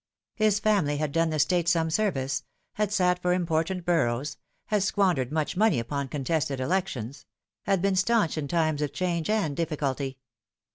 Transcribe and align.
His 0.33 0.59
family 0.59 0.97
had 0.97 1.11
done 1.11 1.29
the 1.29 1.37
State 1.37 1.69
some 1.69 1.91
service; 1.91 2.43
had 2.73 2.91
sat 2.91 3.21
for 3.21 3.33
important 3.33 3.85
boroughs; 3.85 4.37
had 4.65 4.81
squandered 4.81 5.31
much 5.31 5.55
money 5.55 5.77
upon 5.77 6.07
contested 6.07 6.59
elections; 6.59 7.27
had 7.67 7.83
been 7.83 7.95
staunch 7.95 8.35
in 8.35 8.47
times 8.47 8.81
of 8.81 8.93
change 8.93 9.29
and 9.29 9.55
difficulty. 9.55 10.17